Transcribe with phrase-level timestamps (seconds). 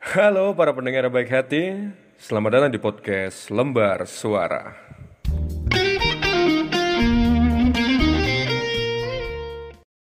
[0.00, 4.89] Halo para pendengar baik hati, selamat datang di podcast Lembar Suara.